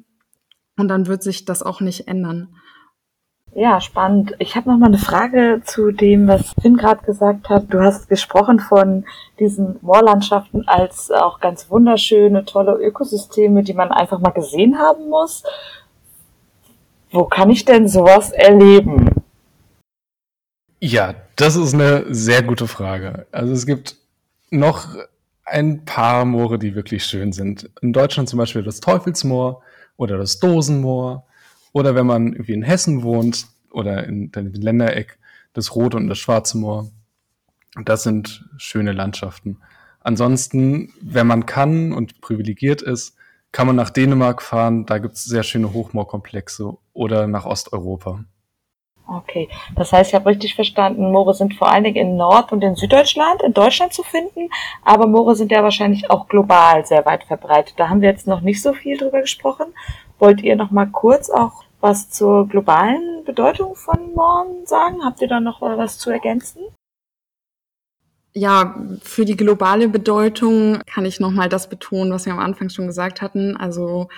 [0.78, 2.56] und dann wird sich das auch nicht ändern.
[3.54, 4.34] Ja, spannend.
[4.38, 7.64] Ich habe noch mal eine Frage zu dem, was Finn gerade gesagt hat.
[7.68, 9.04] Du hast gesprochen von
[9.40, 15.42] diesen Moorlandschaften als auch ganz wunderschöne, tolle Ökosysteme, die man einfach mal gesehen haben muss.
[17.10, 19.10] Wo kann ich denn sowas erleben?
[20.78, 23.26] Ja, das ist eine sehr gute Frage.
[23.32, 23.96] Also es gibt
[24.50, 24.86] noch
[25.44, 27.68] ein paar Moore, die wirklich schön sind.
[27.82, 29.60] In Deutschland zum Beispiel das Teufelsmoor
[29.96, 31.26] oder das Dosenmoor
[31.72, 35.18] oder wenn man irgendwie in Hessen wohnt oder in dem Ländereck,
[35.52, 36.90] das Rote und das Schwarze Moor.
[37.85, 39.59] Das sind schöne Landschaften.
[40.00, 43.16] Ansonsten, wenn man kann und privilegiert ist,
[43.52, 44.87] kann man nach Dänemark fahren.
[44.87, 48.24] Da gibt es sehr schöne Hochmoorkomplexe oder nach Osteuropa.
[49.12, 52.62] Okay, das heißt, ich habe richtig verstanden, Moore sind vor allen Dingen in Nord- und
[52.62, 54.48] in Süddeutschland, in Deutschland zu finden,
[54.85, 57.74] aber Moore sind ja wahrscheinlich auch global sehr weit verbreitet.
[57.76, 59.66] Da haben wir jetzt noch nicht so viel drüber gesprochen.
[60.20, 65.02] Wollt ihr noch mal kurz auch was zur globalen Bedeutung von Mooren sagen?
[65.02, 66.61] Habt ihr da noch was zu ergänzen?
[68.33, 72.68] Ja, für die globale Bedeutung kann ich noch mal das betonen, was wir am Anfang
[72.68, 73.56] schon gesagt hatten.
[73.56, 74.09] Also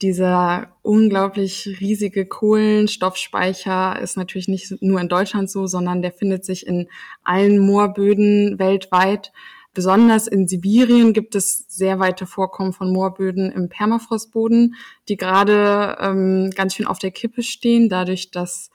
[0.00, 6.66] dieser unglaublich riesige Kohlenstoffspeicher ist natürlich nicht nur in Deutschland so, sondern der findet sich
[6.66, 6.88] in
[7.22, 9.32] allen Moorböden weltweit.
[9.74, 14.74] Besonders in Sibirien gibt es sehr weite Vorkommen von Moorböden im Permafrostboden,
[15.08, 18.70] die gerade ähm, ganz schön auf der Kippe stehen, dadurch, dass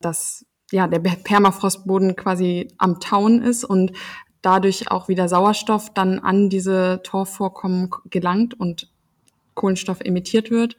[0.00, 3.92] dass ja, der Permafrostboden quasi am Tauen ist und
[4.42, 8.90] dadurch auch wieder Sauerstoff dann an diese Torfvorkommen gelangt und
[9.54, 10.76] Kohlenstoff emittiert wird.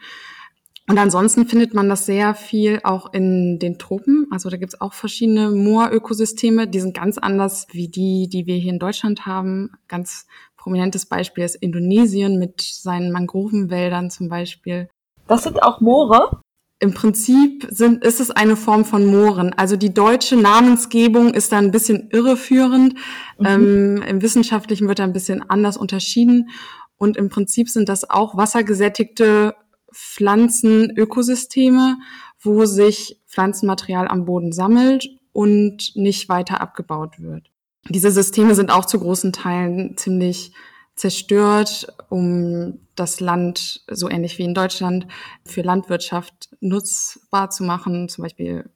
[0.89, 4.26] Und ansonsten findet man das sehr viel auch in den Tropen.
[4.32, 8.56] Also da gibt es auch verschiedene Moorökosysteme, die sind ganz anders wie die, die wir
[8.56, 9.71] hier in Deutschland haben.
[9.89, 14.88] Ganz prominentes Beispiel ist Indonesien mit seinen Mangrovenwäldern zum Beispiel.
[15.28, 16.39] Das sind auch Moore?
[16.80, 19.52] Im Prinzip sind, ist es eine Form von Mooren.
[19.54, 22.93] Also die deutsche Namensgebung ist da ein bisschen irreführend.
[23.39, 23.45] Mhm.
[23.45, 26.50] Ähm, Im Wissenschaftlichen wird da ein bisschen anders unterschieden.
[26.97, 29.56] Und im Prinzip sind das auch wassergesättigte
[29.97, 31.97] Pflanzenökosysteme,
[32.39, 37.49] wo sich Pflanzenmaterial am Boden sammelt und nicht weiter abgebaut wird.
[37.89, 40.53] Diese Systeme sind auch zu großen Teilen ziemlich
[40.95, 45.07] zerstört, um das Land, so ähnlich wie in Deutschland,
[45.45, 48.10] für Landwirtschaft nutzbar zu machen.
[48.10, 48.69] Zum Beispiel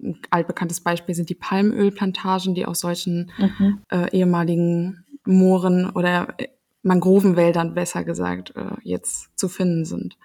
[0.00, 3.80] ein altbekanntes Beispiel sind die Palmölplantagen, die aus solchen mhm.
[3.90, 6.34] äh, ehemaligen Mooren oder
[6.82, 10.16] Mangrovenwäldern besser gesagt äh, jetzt zu finden sind.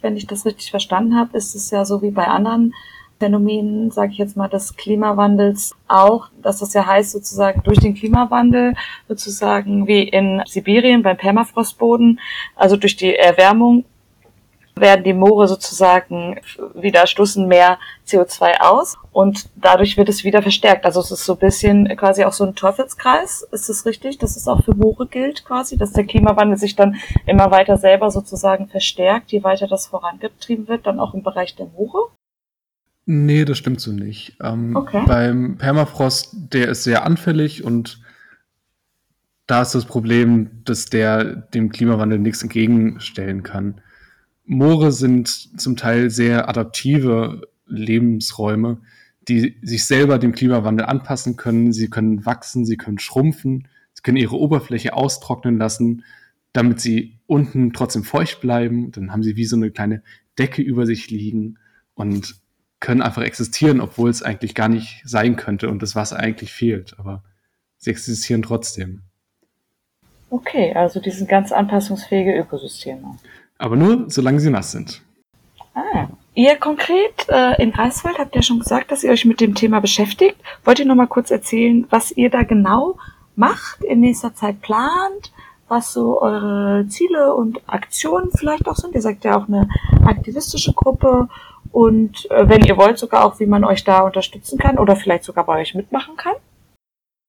[0.00, 2.72] Wenn ich das richtig verstanden habe, ist es ja so wie bei anderen
[3.18, 7.94] Phänomenen, sage ich jetzt mal, des Klimawandels auch, dass das ja heißt, sozusagen durch den
[7.94, 8.74] Klimawandel,
[9.08, 12.20] sozusagen wie in Sibirien beim Permafrostboden,
[12.54, 13.86] also durch die Erwärmung
[14.80, 16.40] werden die Moore sozusagen
[16.74, 20.84] wieder stoßen mehr CO2 aus und dadurch wird es wieder verstärkt.
[20.84, 23.46] Also es ist so ein bisschen quasi auch so ein Teufelskreis.
[23.52, 26.96] Ist es richtig, dass es auch für Moore gilt quasi, dass der Klimawandel sich dann
[27.26, 31.66] immer weiter selber sozusagen verstärkt, je weiter das vorangetrieben wird, dann auch im Bereich der
[31.66, 32.10] Moore?
[33.10, 34.36] Nee, das stimmt so nicht.
[34.42, 35.02] Ähm, okay.
[35.06, 38.02] Beim Permafrost, der ist sehr anfällig und
[39.48, 43.80] da ist das Problem, dass der dem Klimawandel nichts entgegenstellen kann.
[44.48, 45.28] Moore sind
[45.60, 48.80] zum Teil sehr adaptive Lebensräume,
[49.28, 51.72] die sich selber dem Klimawandel anpassen können.
[51.72, 56.02] Sie können wachsen, sie können schrumpfen, sie können ihre Oberfläche austrocknen lassen,
[56.54, 58.90] damit sie unten trotzdem feucht bleiben.
[58.90, 60.02] Dann haben sie wie so eine kleine
[60.38, 61.58] Decke über sich liegen
[61.94, 62.36] und
[62.80, 66.98] können einfach existieren, obwohl es eigentlich gar nicht sein könnte und das Wasser eigentlich fehlt.
[66.98, 67.22] Aber
[67.76, 69.02] sie existieren trotzdem.
[70.30, 73.18] Okay, also die sind ganz anpassungsfähige Ökosysteme.
[73.58, 75.02] Aber nur, solange sie nass sind.
[75.74, 76.08] Ah.
[76.34, 79.80] Ihr konkret äh, in Greifswald habt ja schon gesagt, dass ihr euch mit dem Thema
[79.80, 80.36] beschäftigt.
[80.64, 82.96] Wollt ihr noch mal kurz erzählen, was ihr da genau
[83.34, 85.32] macht, in nächster Zeit plant,
[85.66, 88.94] was so eure Ziele und Aktionen vielleicht auch sind?
[88.94, 89.68] Ihr seid ja auch eine
[90.04, 91.28] aktivistische Gruppe
[91.72, 95.24] und äh, wenn ihr wollt, sogar auch, wie man euch da unterstützen kann oder vielleicht
[95.24, 96.34] sogar bei euch mitmachen kann.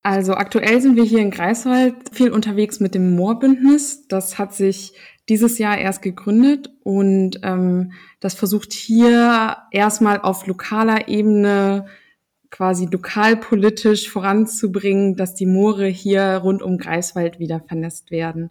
[0.04, 4.08] Also aktuell sind wir hier in Greifswald viel unterwegs mit dem Moorbündnis.
[4.08, 4.94] Das hat sich
[5.30, 11.86] dieses Jahr erst gegründet und ähm, das versucht hier erstmal auf lokaler Ebene
[12.50, 18.50] quasi lokalpolitisch voranzubringen, dass die Moore hier rund um Greifswald wieder vernässt werden.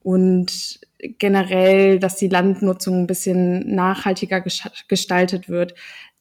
[0.00, 0.80] Und
[1.18, 4.42] generell, dass die Landnutzung ein bisschen nachhaltiger
[4.88, 5.74] gestaltet wird.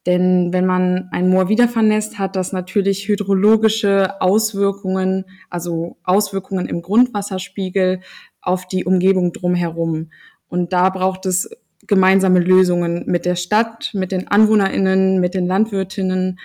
[0.06, 6.82] Denn wenn man ein Moor wieder vernässt, hat das natürlich hydrologische Auswirkungen, also Auswirkungen im
[6.82, 8.02] Grundwasserspiegel,
[8.46, 10.12] auf die Umgebung drumherum.
[10.48, 11.50] Und da braucht es
[11.88, 16.40] gemeinsame Lösungen mit der Stadt, mit den AnwohnerInnen, mit den Landwirtinnen.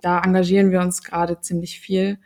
[0.00, 2.18] Da engagieren wir uns gerade ziemlich viel.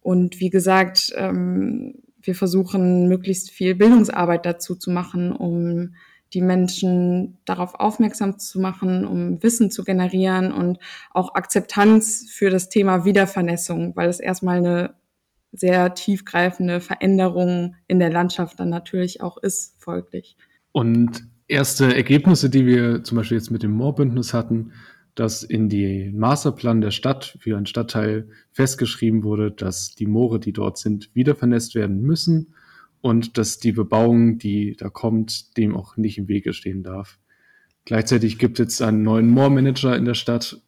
[0.00, 5.94] Und wie gesagt, ähm, wir versuchen möglichst viel Bildungsarbeit dazu zu machen, um
[6.32, 10.78] die Menschen darauf aufmerksam zu machen, um Wissen zu generieren und
[11.10, 14.94] auch Akzeptanz für das Thema Wiedervernässung, weil es erstmal eine
[15.52, 20.36] sehr tiefgreifende Veränderung in der Landschaft dann natürlich auch ist, folglich.
[20.72, 24.72] Und erste Ergebnisse, die wir zum Beispiel jetzt mit dem Moorbündnis hatten,
[25.14, 30.54] dass in den Masterplan der Stadt für einen Stadtteil festgeschrieben wurde, dass die Moore, die
[30.54, 32.54] dort sind, wieder vernässt werden müssen
[33.02, 37.18] und dass die Bebauung, die da kommt, dem auch nicht im Wege stehen darf.
[37.84, 40.62] Gleichzeitig gibt es einen neuen Moormanager in der Stadt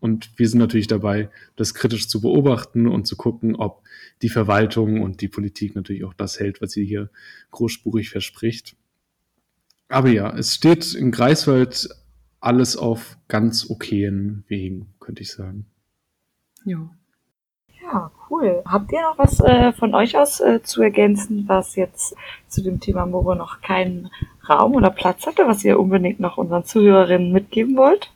[0.00, 3.82] und wir sind natürlich dabei, das kritisch zu beobachten und zu gucken, ob
[4.22, 7.10] die Verwaltung und die Politik natürlich auch das hält, was sie hier
[7.50, 8.76] großspurig verspricht.
[9.88, 11.88] Aber ja, es steht in Greifswald
[12.40, 15.66] alles auf ganz okayen Wegen, könnte ich sagen.
[16.64, 16.90] Ja.
[17.82, 18.62] Ja, cool.
[18.66, 22.14] Habt ihr noch was äh, von euch aus äh, zu ergänzen, was jetzt
[22.46, 24.10] zu dem Thema Moore noch keinen
[24.48, 28.12] Raum oder Platz hatte, was ihr unbedingt noch unseren Zuhörerinnen mitgeben wollt?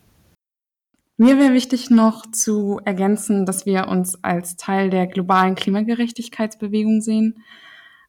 [1.16, 7.44] Mir wäre wichtig noch zu ergänzen, dass wir uns als Teil der globalen Klimagerechtigkeitsbewegung sehen.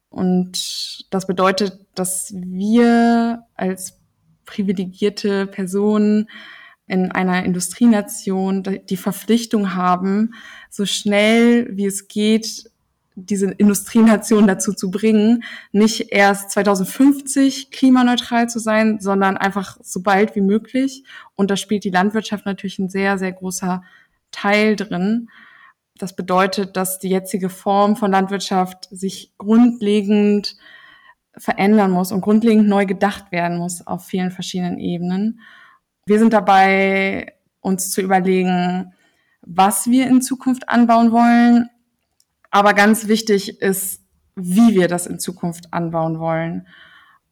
[0.08, 4.00] Und das bedeutet, dass wir als
[4.44, 6.28] privilegierte Personen
[6.88, 10.34] in einer Industrienation die Verpflichtung haben,
[10.70, 12.70] so schnell wie es geht,
[13.16, 20.36] diese Industrienation dazu zu bringen, nicht erst 2050 klimaneutral zu sein, sondern einfach so bald
[20.36, 21.02] wie möglich.
[21.34, 23.82] Und da spielt die Landwirtschaft natürlich ein sehr, sehr großer
[24.30, 25.30] Teil drin.
[25.98, 30.56] Das bedeutet, dass die jetzige Form von Landwirtschaft sich grundlegend
[31.38, 35.40] verändern muss und grundlegend neu gedacht werden muss auf vielen verschiedenen Ebenen.
[36.04, 38.92] Wir sind dabei, uns zu überlegen,
[39.40, 41.70] was wir in Zukunft anbauen wollen.
[42.50, 44.02] Aber ganz wichtig ist,
[44.34, 46.66] wie wir das in Zukunft anbauen wollen.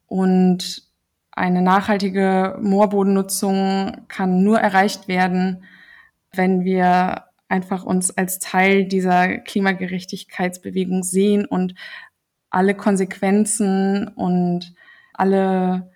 [0.07, 0.83] Und
[1.31, 5.63] eine nachhaltige Moorbodennutzung kann nur erreicht werden,
[6.31, 11.75] wenn wir einfach uns als Teil dieser Klimagerechtigkeitsbewegung sehen und
[12.49, 14.73] alle Konsequenzen und
[15.13, 15.91] alle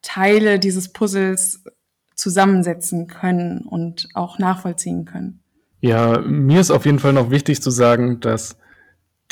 [0.00, 1.64] Teile dieses Puzzles
[2.14, 5.41] zusammensetzen können und auch nachvollziehen können.
[5.82, 8.56] Ja, mir ist auf jeden Fall noch wichtig zu sagen, dass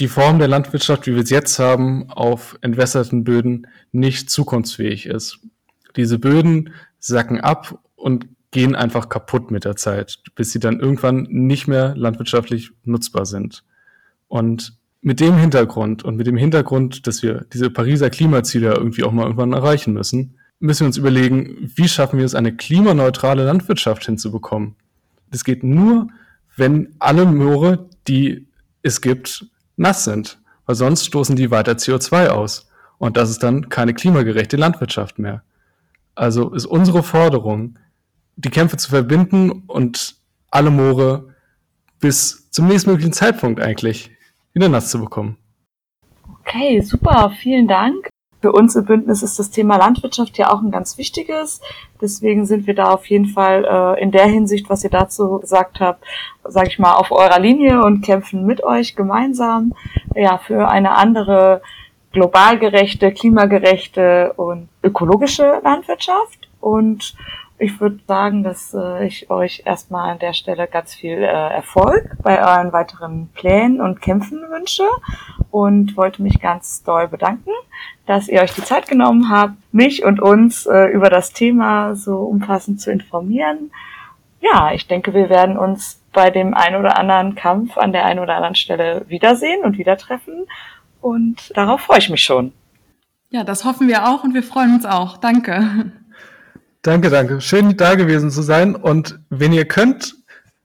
[0.01, 5.39] die Form der Landwirtschaft, wie wir es jetzt haben, auf entwässerten Böden nicht zukunftsfähig ist.
[5.95, 11.29] Diese Böden sacken ab und gehen einfach kaputt mit der Zeit, bis sie dann irgendwann
[11.31, 13.63] nicht mehr landwirtschaftlich nutzbar sind.
[14.27, 19.13] Und mit dem Hintergrund und mit dem Hintergrund, dass wir diese Pariser Klimaziele irgendwie auch
[19.13, 24.05] mal irgendwann erreichen müssen, müssen wir uns überlegen, wie schaffen wir es, eine klimaneutrale Landwirtschaft
[24.05, 24.75] hinzubekommen.
[25.31, 26.09] Das geht nur,
[26.61, 28.47] wenn alle Moore, die
[28.83, 29.47] es gibt,
[29.77, 32.71] nass sind, weil sonst stoßen die weiter CO2 aus.
[32.99, 35.43] Und das ist dann keine klimagerechte Landwirtschaft mehr.
[36.15, 37.79] Also ist unsere Forderung,
[38.37, 40.17] die Kämpfe zu verbinden und
[40.51, 41.35] alle Moore
[41.99, 44.11] bis zum nächstmöglichen Zeitpunkt eigentlich
[44.53, 45.37] wieder nass zu bekommen.
[46.41, 48.09] Okay, super, vielen Dank.
[48.41, 51.61] Für uns im Bündnis ist das Thema Landwirtschaft ja auch ein ganz wichtiges.
[52.01, 55.81] Deswegen sind wir da auf jeden Fall äh, in der Hinsicht, was ihr dazu gesagt
[55.81, 56.05] habt,
[56.45, 59.75] sage ich mal, auf eurer Linie und kämpfen mit euch gemeinsam
[60.15, 61.61] ja für eine andere
[62.13, 66.49] global gerechte, klimagerechte und ökologische Landwirtschaft.
[66.61, 67.15] Und
[67.59, 72.17] ich würde sagen, dass äh, ich euch erstmal an der Stelle ganz viel äh, Erfolg
[72.23, 74.85] bei euren weiteren Plänen und Kämpfen wünsche
[75.51, 77.51] und wollte mich ganz doll bedanken,
[78.07, 82.19] dass ihr euch die Zeit genommen habt, mich und uns äh, über das Thema so
[82.19, 83.71] umfassend zu informieren.
[84.41, 88.21] Ja, ich denke, wir werden uns bei dem ein oder anderen Kampf an der einen
[88.21, 90.47] oder anderen Stelle wiedersehen und wieder treffen
[91.01, 92.53] und darauf freue ich mich schon.
[93.31, 95.17] Ja, das hoffen wir auch und wir freuen uns auch.
[95.17, 95.93] Danke.
[96.83, 97.41] Danke, danke.
[97.41, 98.75] Schön da gewesen zu sein.
[98.75, 100.17] Und wenn ihr könnt,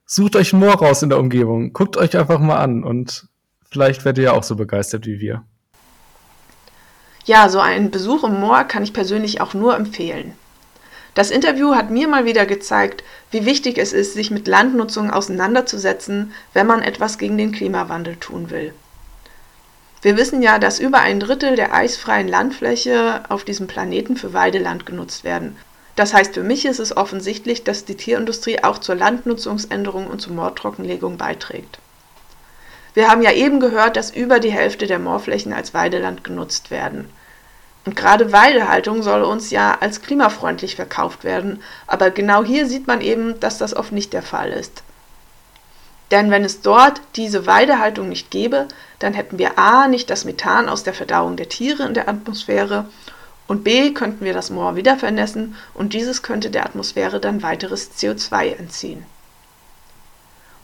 [0.05, 1.73] sucht euch ein Moor raus in der Umgebung.
[1.73, 3.27] Guckt euch einfach mal an und
[3.69, 5.43] vielleicht werdet ihr auch so begeistert wie wir.
[7.25, 10.33] Ja, so einen Besuch im Moor kann ich persönlich auch nur empfehlen.
[11.15, 16.33] Das Interview hat mir mal wieder gezeigt, wie wichtig es ist, sich mit Landnutzung auseinanderzusetzen,
[16.53, 18.73] wenn man etwas gegen den Klimawandel tun will.
[20.01, 24.85] Wir wissen ja, dass über ein Drittel der eisfreien Landfläche auf diesem Planeten für Weideland
[24.85, 25.55] genutzt werden
[25.95, 30.33] das heißt, für mich ist es offensichtlich, dass die Tierindustrie auch zur Landnutzungsänderung und zur
[30.33, 31.79] Moortrockenlegung beiträgt.
[32.95, 37.09] Wir haben ja eben gehört, dass über die Hälfte der Moorflächen als Weideland genutzt werden.
[37.85, 43.01] Und gerade Weidehaltung soll uns ja als klimafreundlich verkauft werden, aber genau hier sieht man
[43.01, 44.81] eben, dass das oft nicht der Fall ist.
[46.09, 48.67] Denn wenn es dort diese Weidehaltung nicht gäbe,
[48.99, 49.87] dann hätten wir a.
[49.87, 52.85] nicht das Methan aus der Verdauung der Tiere in der Atmosphäre
[53.47, 57.91] und b könnten wir das Moor wieder vernässen und dieses könnte der Atmosphäre dann weiteres
[57.97, 59.05] CO2 entziehen.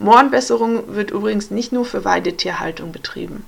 [0.02, 3.46] Moorenbesserung wird übrigens nicht nur für Weidetierhaltung betrieben.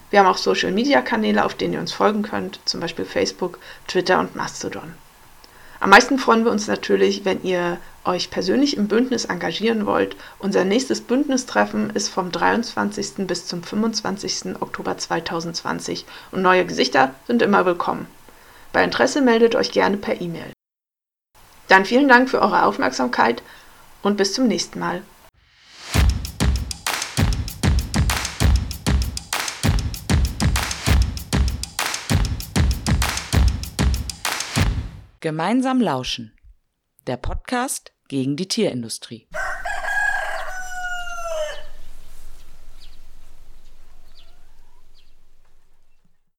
[0.09, 4.35] Wir haben auch Social-Media-Kanäle, auf denen ihr uns folgen könnt, zum Beispiel Facebook, Twitter und
[4.35, 4.95] Mastodon.
[5.81, 10.15] Am meisten freuen wir uns natürlich, wenn ihr euch persönlich im Bündnis engagieren wollt.
[10.37, 13.25] Unser nächstes Bündnistreffen ist vom 23.
[13.25, 14.61] bis zum 25.
[14.61, 18.05] Oktober 2020 und neue Gesichter sind immer willkommen.
[18.71, 20.53] Bei Interesse meldet euch gerne per E-Mail.
[21.67, 23.41] Dann vielen Dank für eure Aufmerksamkeit
[24.03, 25.01] und bis zum nächsten Mal.
[35.23, 36.35] Gemeinsam lauschen.
[37.05, 39.27] Der Podcast gegen die Tierindustrie.